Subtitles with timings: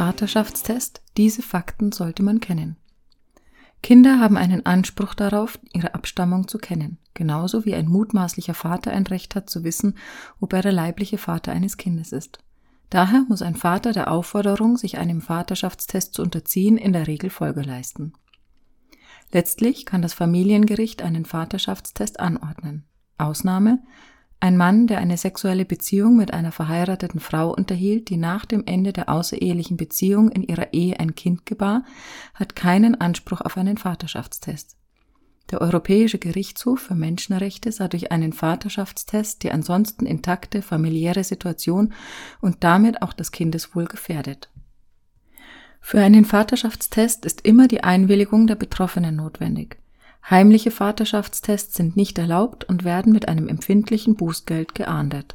[0.00, 2.78] Vaterschaftstest, diese Fakten sollte man kennen.
[3.82, 9.06] Kinder haben einen Anspruch darauf, ihre Abstammung zu kennen, genauso wie ein mutmaßlicher Vater ein
[9.06, 9.98] Recht hat zu wissen,
[10.40, 12.38] ob er der leibliche Vater eines Kindes ist.
[12.88, 17.60] Daher muss ein Vater der Aufforderung, sich einem Vaterschaftstest zu unterziehen, in der Regel Folge
[17.60, 18.14] leisten.
[19.32, 22.86] Letztlich kann das Familiengericht einen Vaterschaftstest anordnen.
[23.18, 23.80] Ausnahme
[24.40, 28.94] ein Mann, der eine sexuelle Beziehung mit einer verheirateten Frau unterhielt, die nach dem Ende
[28.94, 31.84] der außerehelichen Beziehung in ihrer Ehe ein Kind gebar,
[32.34, 34.78] hat keinen Anspruch auf einen Vaterschaftstest.
[35.50, 41.92] Der Europäische Gerichtshof für Menschenrechte sah durch einen Vaterschaftstest die ansonsten intakte familiäre Situation
[42.40, 44.50] und damit auch das Kindeswohl gefährdet.
[45.80, 49.79] Für einen Vaterschaftstest ist immer die Einwilligung der Betroffenen notwendig.
[50.28, 55.34] Heimliche Vaterschaftstests sind nicht erlaubt und werden mit einem empfindlichen Bußgeld geahndet.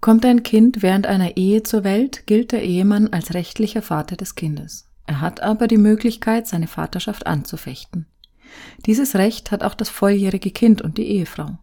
[0.00, 4.34] Kommt ein Kind während einer Ehe zur Welt, gilt der Ehemann als rechtlicher Vater des
[4.34, 4.88] Kindes.
[5.06, 8.06] Er hat aber die Möglichkeit, seine Vaterschaft anzufechten.
[8.86, 11.58] Dieses Recht hat auch das volljährige Kind und die Ehefrau.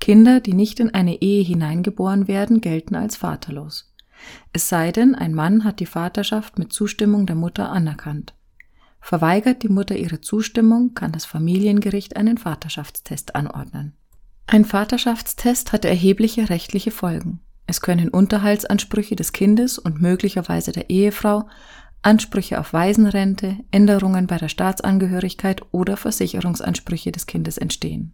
[0.00, 3.94] Kinder, die nicht in eine Ehe hineingeboren werden, gelten als vaterlos.
[4.52, 8.34] Es sei denn, ein Mann hat die Vaterschaft mit Zustimmung der Mutter anerkannt.
[9.00, 13.94] Verweigert die Mutter ihre Zustimmung, kann das Familiengericht einen Vaterschaftstest anordnen.
[14.46, 17.40] Ein Vaterschaftstest hat erhebliche rechtliche Folgen.
[17.66, 21.46] Es können Unterhaltsansprüche des Kindes und möglicherweise der Ehefrau,
[22.00, 28.12] Ansprüche auf Waisenrente, Änderungen bei der Staatsangehörigkeit oder Versicherungsansprüche des Kindes entstehen.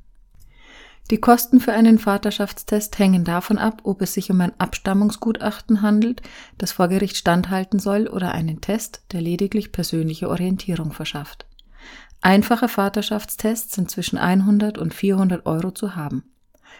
[1.10, 6.22] Die Kosten für einen Vaterschaftstest hängen davon ab, ob es sich um ein Abstammungsgutachten handelt,
[6.56, 11.46] das vor Gericht standhalten soll, oder einen Test, der lediglich persönliche Orientierung verschafft.
[12.22, 16.24] Einfache Vaterschaftstests sind zwischen 100 und 400 Euro zu haben.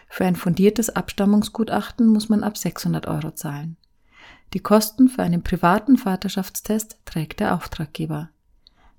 [0.09, 3.77] Für ein fundiertes Abstammungsgutachten muss man ab 600 Euro zahlen.
[4.55, 8.29] Die Kosten für einen privaten Vaterschaftstest trägt der Auftraggeber.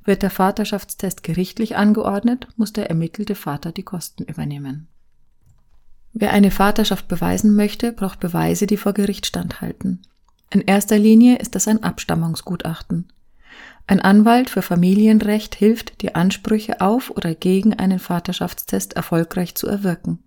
[0.04, 4.86] Wird der Vaterschaftstest gerichtlich angeordnet, muss der ermittelte Vater die Kosten übernehmen.
[6.18, 10.00] Wer eine Vaterschaft beweisen möchte, braucht Beweise, die vor Gericht standhalten.
[10.48, 13.12] In erster Linie ist das ein Abstammungsgutachten.
[13.86, 20.20] Ein Anwalt für Familienrecht hilft, die Ansprüche auf oder gegen einen Vaterschaftstest erfolgreich zu erwirken.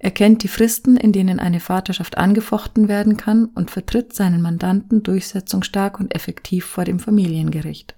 [0.00, 5.04] Er kennt die Fristen, in denen eine Vaterschaft angefochten werden kann und vertritt seinen Mandanten
[5.04, 7.94] durchsetzungsstark und effektiv vor dem Familiengericht.